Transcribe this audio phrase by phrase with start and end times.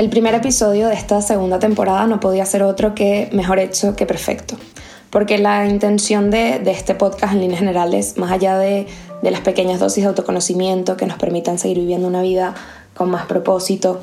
[0.00, 4.06] El primer episodio de esta segunda temporada no podía ser otro que mejor hecho que
[4.06, 4.56] perfecto,
[5.10, 8.86] porque la intención de, este podcast en líneas generales, más allá de,
[9.20, 12.54] de las pequeñas dosis de autoconocimiento que nos permitan seguir viviendo una vida
[12.94, 14.00] con más propósito,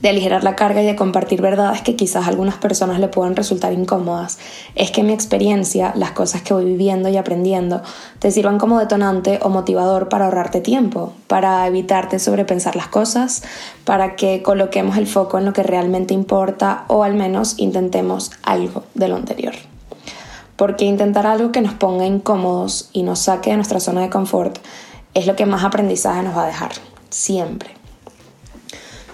[0.00, 3.36] de aligerar la carga y de compartir verdades que quizás a algunas personas le puedan
[3.36, 4.38] resultar incómodas,
[4.74, 7.82] es que mi experiencia, las cosas que voy viviendo y aprendiendo,
[8.18, 13.42] te sirvan como detonante o motivador para ahorrarte tiempo, para evitarte sobrepensar las cosas,
[13.84, 18.84] para que coloquemos el foco en lo que realmente importa o al menos intentemos algo
[18.94, 19.54] de lo anterior.
[20.56, 24.58] Porque intentar algo que nos ponga incómodos y nos saque de nuestra zona de confort
[25.14, 26.72] es lo que más aprendizaje nos va a dejar,
[27.10, 27.83] siempre.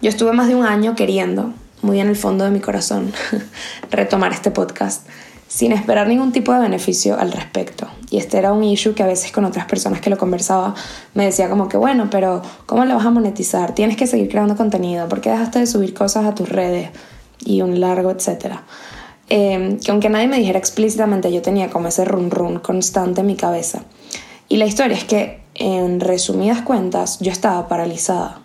[0.00, 1.52] Yo estuve más de un año queriendo,
[1.82, 3.12] muy en el fondo de mi corazón,
[3.90, 5.04] retomar este podcast
[5.48, 7.88] sin esperar ningún tipo de beneficio al respecto.
[8.10, 10.74] Y este era un issue que a veces con otras personas que lo conversaba
[11.14, 13.74] me decía como que, bueno, pero ¿cómo lo vas a monetizar?
[13.74, 16.90] Tienes que seguir creando contenido, ¿por qué dejaste de subir cosas a tus redes?
[17.44, 18.62] Y un largo, etcétera.
[19.30, 23.26] Em, que aunque nadie me dijera explícitamente, yo tenía como ese run run constante en
[23.26, 23.82] mi cabeza.
[24.48, 28.42] Y la historia es que, en resumidas cuentas, yo estaba paralizada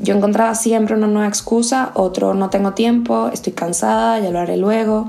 [0.00, 4.56] yo encontraba siempre una nueva excusa, otro no tengo tiempo, estoy cansada, ya lo haré
[4.56, 5.08] luego,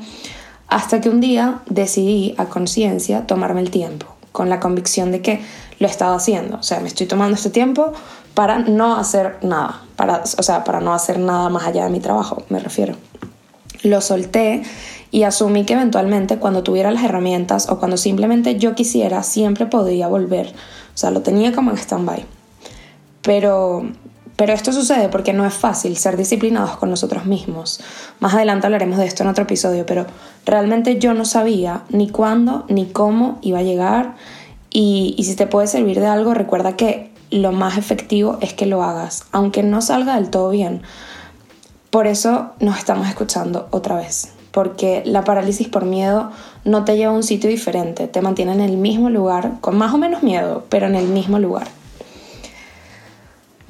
[0.68, 5.42] hasta que un día decidí a conciencia tomarme el tiempo, con la convicción de que
[5.80, 7.94] lo estaba haciendo, o sea, me estoy tomando este tiempo
[8.34, 12.00] para no hacer nada, para, o sea, para no hacer nada más allá de mi
[12.00, 12.96] trabajo, me refiero.
[13.84, 14.62] Lo solté
[15.10, 20.08] y asumí que eventualmente cuando tuviera las herramientas o cuando simplemente yo quisiera, siempre podría
[20.08, 20.54] volver.
[20.94, 22.26] O sea, lo tenía como en stand-by.
[23.24, 23.84] Pero
[24.42, 27.80] pero esto sucede porque no es fácil ser disciplinados con nosotros mismos.
[28.20, 30.08] Más adelante hablaremos de esto en otro episodio, pero
[30.48, 34.16] realmente yo no sabía ni cuándo ni cómo iba a llegar.
[34.72, 38.82] Y, si te puede servir de algo, recuerda que lo más efectivo es que lo
[38.82, 40.82] hagas, aunque no salga del todo bien.
[41.92, 46.32] Por eso nos estamos escuchando otra vez, porque la parálisis por miedo
[46.66, 49.94] no te lleva a un sitio diferente, te mantiene en el mismo lugar, con más
[49.94, 51.68] o menos miedo, pero en el mismo lugar.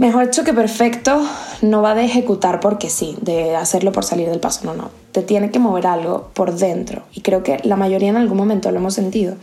[0.02, 1.22] Mejor hecho que perfecto
[1.62, 4.90] no va de ejecutar porque sí, de hacerlo por salir del paso, no, no.
[5.12, 8.72] Te tiene que mover algo por dentro y creo que la mayoría en algún momento
[8.72, 9.36] lo hemos sentido.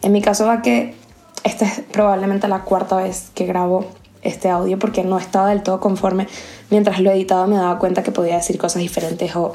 [0.00, 0.94] En mi caso va que
[1.44, 3.84] esta es probablemente la cuarta vez que grabo
[4.22, 6.28] este audio porque no estaba del todo conforme.
[6.70, 9.52] Mientras lo editaba me daba cuenta que podía decir cosas diferentes o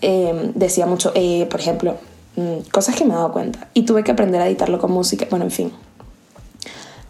[0.00, 1.96] em, decía mucho, eh, por ejemplo,
[2.36, 3.68] mm, cosas que me he dado cuenta.
[3.74, 5.72] Y tuve que aprender a editarlo con música, bueno, en fin.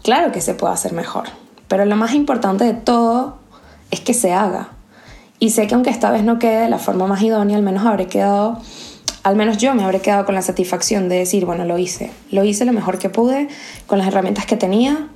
[0.03, 1.42] Claro que se puede hacer mejor
[1.73, 3.39] pero lo más importante de todo
[3.89, 4.69] es que se haga.
[5.39, 7.83] Y sé que aunque esta vez no quede de la forma más idónea, al menos
[7.83, 8.59] habré quedado,
[9.23, 12.11] al menos yo me habré quedado con la satisfacción de decir, bueno, lo hice.
[12.29, 13.47] Lo hice lo mejor que pude,
[13.87, 15.07] con las herramientas que tenía,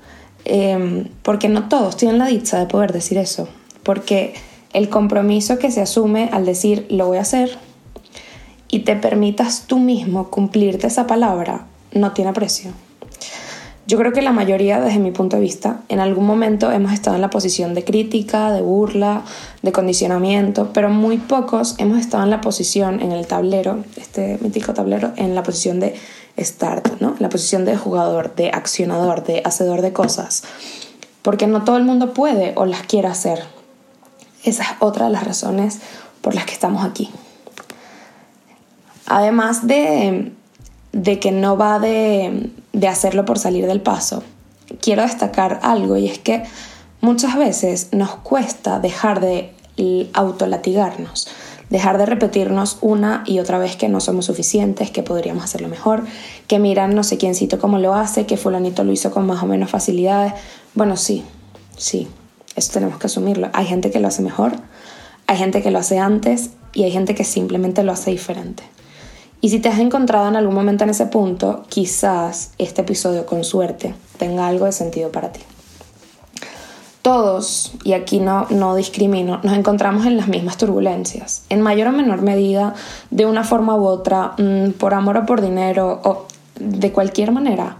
[0.46, 3.47] em, porque no todos tienen la dicha de poder decir eso.
[3.84, 4.34] Porque
[4.73, 7.56] el compromiso que se asume al decir, lo voy a hacer,
[8.67, 12.72] y te permitas tú mismo cumplirte esa palabra, no tiene precio.
[13.88, 17.16] Yo creo que la mayoría, desde mi punto de vista, en algún momento hemos estado
[17.16, 19.24] en la posición de crítica, de burla,
[19.62, 24.74] de condicionamiento, pero muy pocos hemos estado en la posición, en el tablero, este mítico
[24.74, 25.96] tablero, en la posición de
[26.38, 27.16] start, ¿no?
[27.20, 30.44] La posición de jugador, de accionador, de hacedor de cosas.
[31.22, 33.42] Porque no todo el mundo puede o las quiere hacer.
[34.44, 35.80] Esa es otra de las razones
[36.20, 37.09] por las que estamos aquí.
[39.06, 40.34] Además de
[40.97, 42.50] de que no va de,
[42.90, 44.24] hacerlo por salir del paso.
[44.81, 46.44] Quiero destacar algo y es que
[47.02, 49.53] muchas veces nos cuesta dejar de
[50.13, 51.28] autolatigarnos,
[51.69, 56.03] dejar de repetirnos una y otra vez que no somos suficientes, que podríamos hacerlo mejor,
[56.47, 59.46] que miran no sé quiéncito cómo lo hace, que fulanito lo hizo con más o
[59.46, 60.34] menos facilidades.
[60.74, 61.24] Bueno, sí,
[61.78, 62.08] sí,
[62.56, 63.52] eso tenemos que asumirlo.
[63.53, 64.53] Hay gente que lo hace mejor,
[65.28, 68.64] hay gente que lo hace antes y hay gente que simplemente lo hace diferente.
[69.40, 73.44] Y si te has encontrado en algún momento en ese punto, quizás este episodio con
[73.44, 75.42] suerte tenga algo de sentido para ti.
[77.03, 81.91] Todos, y aquí no, no discrimino, nos encontramos en las mismas turbulencias, en mayor o
[81.94, 82.73] menor medida,
[83.11, 86.26] de una forma u otra, mm, por amor o por dinero, o
[86.59, 87.78] de cualquier manera.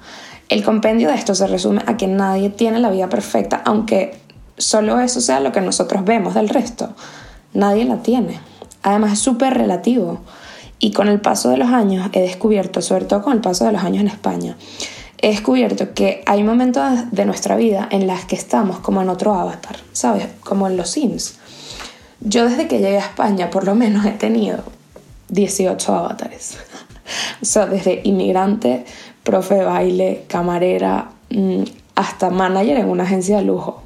[0.50, 4.18] El compendio de esto se resume a que nadie tiene la vida perfecta, aunque
[4.58, 6.90] solo eso sea lo que nosotros vemos del resto.
[7.54, 8.40] Nadie la tiene.
[8.81, 10.20] Además es súper relativo.
[10.80, 13.72] Y con el paso de los años he descubierto, sobre todo con el paso de
[13.72, 14.56] los años en España,
[15.20, 19.34] he descubierto que hay momentos de nuestra vida en las que estamos como en otro
[19.34, 20.28] avatar, ¿sabes?
[20.44, 21.40] Como en los Sims.
[22.20, 24.64] Yo desde que llegué a España por lo menos he tenido
[25.30, 26.58] 18 avatares.
[27.42, 28.86] o sea, desde inmigrante,
[29.24, 31.64] profe de baile, camarera, mm,
[31.96, 33.84] hasta manager en una agencia de lujo.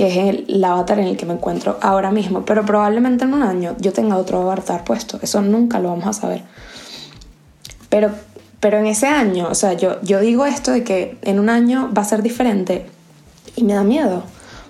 [0.00, 2.46] Que es el, avatar en el que me encuentro ahora mismo.
[2.46, 5.18] Pero probablemente en un año yo tenga otro avatar puesto.
[5.20, 6.42] Eso nunca lo vamos a saber.
[7.90, 8.10] Pero,
[8.60, 11.90] pero en ese año, o sea, yo, yo digo esto de que en un año
[11.94, 12.86] va a ser diferente
[13.56, 14.22] y me da miedo.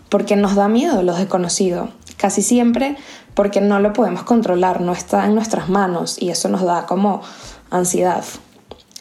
[0.08, 1.90] Porque nos da miedo lo desconocido.
[2.16, 2.96] Casi siempre
[3.34, 7.22] porque no lo podemos controlar, no está en nuestras manos y eso nos da como
[7.70, 8.24] ansiedad.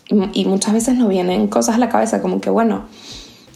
[0.09, 2.83] Y, y muchas veces nos vienen cosas a la cabeza como que, bueno,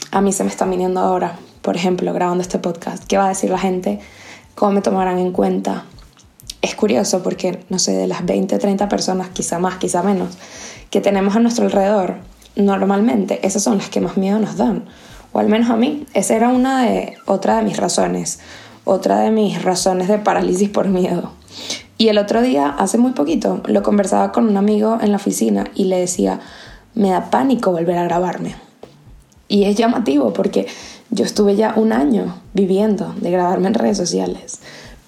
[0.10, 3.06] a mí se me está viniendo ahora, por ejemplo, grabando este podcast.
[3.06, 4.00] ¿Qué va a decir la gente?
[4.54, 5.86] ¿Cómo me tomarán en cuenta?
[6.62, 10.38] Es curioso porque, no sé, de las 20, 30 personas, quizá más, quizá menos,
[10.92, 12.18] que tenemos a nuestro alrededor,
[12.58, 14.86] normalmente esas son las que más miedo nos dan.
[15.32, 16.06] O al menos a mí.
[16.14, 18.40] Esa era una de, otra de mis razones.
[18.84, 21.32] Otra de mis razones de parálisis por miedo.
[21.98, 25.66] Y el otro día, hace muy poquito, lo conversaba con un amigo en la oficina
[25.74, 26.42] y le decía,
[26.94, 28.56] me da pánico volver a grabarme.
[29.48, 30.68] Y es llamativo porque
[31.14, 34.60] yo estuve ya un año viviendo de grabarme en redes sociales.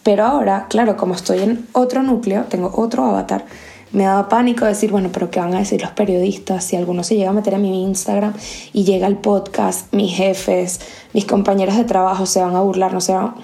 [0.04, 3.46] Pero ahora, claro, como estoy en otro núcleo, tengo otro avatar,
[3.92, 7.16] me daba pánico decir, bueno, pero ¿qué van a decir los periodistas si alguno se
[7.16, 8.34] llega a meter en mi Instagram
[8.72, 10.80] y llega el podcast, mis jefes,
[11.14, 13.36] mis compañeros de trabajo se van a burlar, no se van...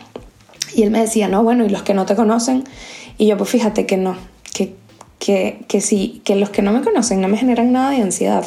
[0.75, 2.63] Y él me decía, no, bueno, ¿y los que no te conocen?
[3.17, 4.15] Y yo, pues fíjate que no,
[4.53, 4.75] que,
[5.19, 8.45] que, que sí, que los que no me conocen no me generan nada de ansiedad,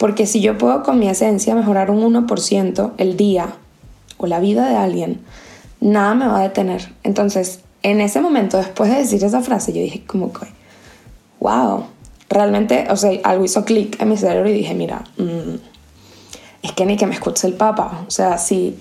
[0.00, 3.52] porque si yo puedo con mi esencia mejorar un 1% el día
[4.16, 5.20] o la vida de alguien,
[5.78, 6.90] nada me va a detener.
[7.02, 10.46] Entonces, en ese momento, después de decir esa frase, yo dije como que,
[11.38, 11.84] wow,
[12.30, 15.56] realmente, o sea, algo hizo clic en mi cerebro y dije, mira, mm,
[16.62, 18.06] es que ni que me escuche el Papa.
[18.08, 18.78] O sea, si,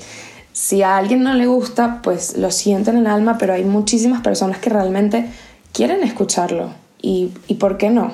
[0.54, 4.22] si a alguien no le gusta, pues lo siento en el alma, pero hay muchísimas
[4.22, 5.26] personas que realmente
[5.74, 6.70] quieren escucharlo.
[7.02, 8.06] ¿Y, y por qué no?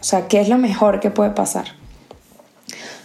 [0.00, 1.74] O sea, ¿qué es lo mejor que puede pasar?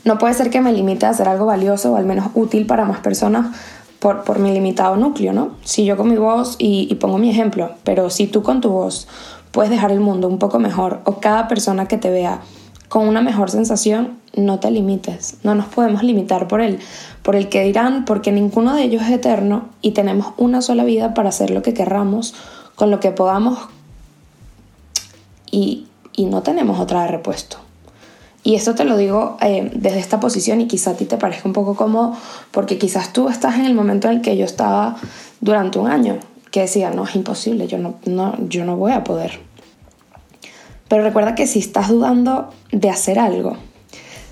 [0.04, 2.86] No puede ser que me limite a hacer algo valioso o al menos útil para
[2.86, 3.56] más personas
[4.00, 5.52] por, por mi limitado núcleo, ¿no?
[5.64, 9.08] Si yo con mi voz, y, pongo mi ejemplo, pero si tú con tu voz
[9.52, 12.42] puedes dejar el mundo un poco mejor o cada persona que te vea
[12.90, 15.38] con una mejor sensación, no te limites.
[15.44, 16.80] No nos podemos limitar por él,
[17.22, 21.14] por el que dirán, porque ninguno de ellos es eterno y tenemos una sola vida
[21.14, 22.34] para hacer lo que querramos,
[22.76, 23.60] con lo que podamos
[25.52, 27.58] y, y no tenemos otra de repuesto.
[28.44, 31.48] Y esto te lo digo eh, desde esta posición y quizá a ti te parezca
[31.48, 32.16] un poco cómodo
[32.50, 34.96] porque quizás tú estás en el momento en el que yo estaba
[35.42, 36.18] durante un año,
[36.50, 39.40] que decía, no, es imposible, yo no, no, yo no voy a poder.
[40.88, 43.58] Pero recuerda que si estás dudando de hacer algo,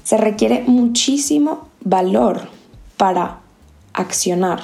[0.04, 2.50] se requiere muchísimo valor
[2.98, 3.40] para
[3.94, 4.62] accionar.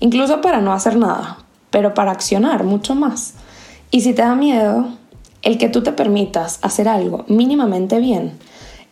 [0.00, 1.38] Incluso para no hacer nada,
[1.70, 3.34] pero para accionar mucho más.
[3.90, 4.88] Y si te da miedo,
[5.42, 8.38] el que tú te permitas hacer algo mínimamente bien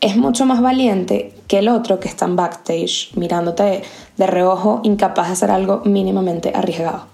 [0.00, 3.82] es mucho más valiente que el otro que está en backstage mirándote
[4.16, 7.06] de reojo, incapaz de hacer algo mínimamente arriesgado.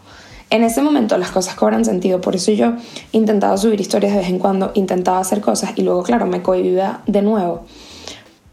[0.51, 2.75] En ese momento las cosas cobran sentido, por eso yo
[3.13, 7.01] intentaba subir historias de vez en cuando, intentaba hacer cosas y luego, claro, me cohibía
[7.07, 7.65] de nuevo.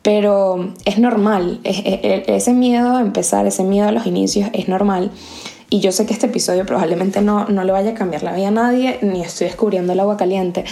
[0.01, 5.11] Pero es normal, ese miedo a empezar, ese miedo a los inicios es normal.
[5.73, 8.49] Y yo sé que este episodio probablemente no, no le vaya a cambiar la vida
[8.49, 10.65] a nadie, ni estoy descubriendo el agua caliente,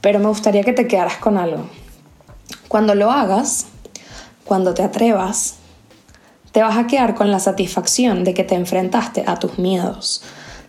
[0.00, 1.66] pero me gustaría que te quedaras con algo.
[2.68, 3.66] Cuando lo hagas,
[4.44, 5.56] cuando te atrevas,
[6.52, 10.22] te vas a quedar con la satisfacción de que te enfrentaste a tus miedos,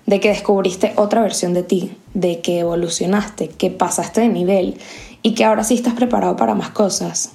[0.08, 4.80] de que descubriste otra versión de ti, de que evolucionaste, que pasaste de nivel
[5.22, 7.34] y que ahora sí estás preparado para más cosas.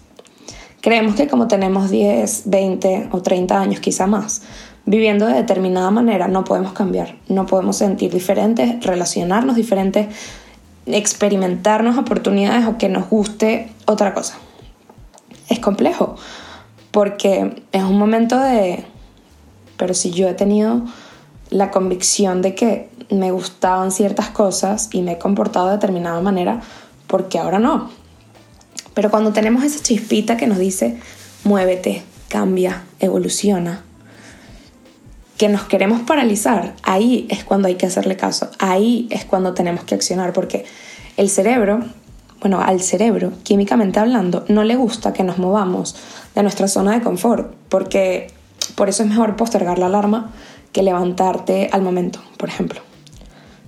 [0.81, 4.43] Creemos que como tenemos 10, 20 o 30 años, quizá más,
[4.91, 10.09] viviendo de determinada manera, no podemos cambiar, no podemos sentir diferentes, relacionarnos diferentes,
[10.87, 14.37] experimentarnos oportunidades o que nos guste otra cosa.
[15.49, 16.17] Es complejo,
[16.91, 18.85] porque es un momento de,
[19.77, 20.83] pero si yo he tenido
[21.51, 26.63] la convicción de que me gustaban ciertas cosas y me he comportado de determinada manera,
[27.07, 27.91] porque ahora no.
[28.95, 30.99] Pero cuando tenemos esa chispita que nos dice,
[31.45, 33.85] muévete, cambia, evoluciona,
[35.41, 39.85] que nos queremos paralizar, ahí es cuando hay que hacerle caso, ahí es cuando tenemos
[39.85, 40.67] que accionar, porque
[41.17, 41.81] el cerebro,
[42.43, 45.97] bueno, al cerebro, químicamente hablando, no le gusta que nos movamos
[46.35, 48.27] de nuestra zona de confort, porque
[48.75, 50.31] por eso es mejor postergar la alarma
[50.73, 52.83] que levantarte al momento, por ejemplo.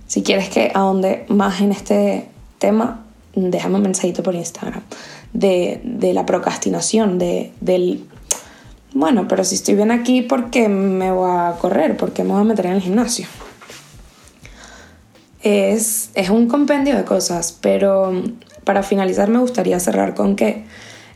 [0.07, 3.03] Si quieres que ahonde más en este tema,
[3.35, 4.83] déjame un mensajito por Instagram
[5.33, 8.05] de, de la procrastinación, de, del
[8.95, 11.97] bueno, pero si estoy bien aquí, ¿por qué me voy a correr?
[11.97, 13.27] ¿Por qué me voy a meter en el gimnasio?
[15.43, 18.13] Es, es un compendio de cosas, pero
[18.65, 20.65] para finalizar me gustaría cerrar con que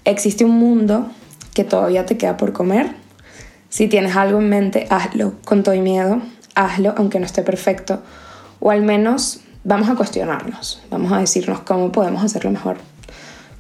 [0.04, 1.08] existe un mundo
[1.54, 2.94] que todavía te queda por comer
[3.68, 6.20] Si tienes algo en mente, hazlo con todo y miedo,
[6.54, 8.02] hazlo aunque no esté perfecto,
[8.60, 12.78] o al menos vamos a cuestionarnos, vamos a decirnos cómo podemos hacerlo mejor,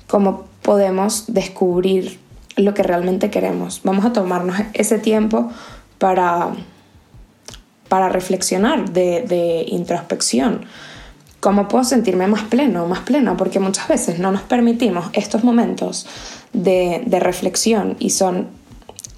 [0.06, 2.18] cómo podemos descubrir
[2.56, 3.80] lo que realmente queremos.
[3.84, 5.50] Vamos a tomarnos ese tiempo
[5.98, 6.48] para,
[7.88, 10.64] para reflexionar de, introspección.
[11.40, 13.36] ¿Cómo puedo sentirme más pleno, más plena?
[13.36, 16.06] Porque muchas veces no nos permitimos estos momentos
[16.52, 18.48] de, de reflexión y son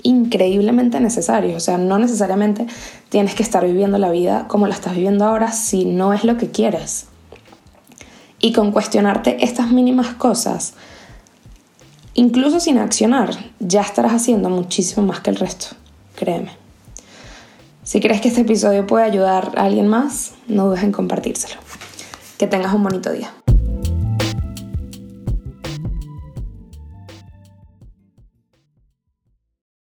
[0.03, 1.57] increíblemente necesarios.
[1.57, 2.67] O sea, no necesariamente
[3.09, 6.37] tienes que estar viviendo la vida como la estás viviendo ahora si no es lo
[6.37, 7.07] que quieres.
[8.41, 10.75] Y con cuestionarte estas mínimas cosas,
[12.19, 15.69] incluso sin accionar, ya estarás haciendo muchísimo más que el resto,
[16.17, 16.51] créeme.
[17.85, 21.55] Si crees que este episodio puede ayudar a alguien más, no dudes en compartírselo.
[22.37, 23.33] Que tengas un bonito día.